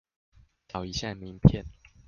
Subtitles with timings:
[0.67, 1.63] 找一下名片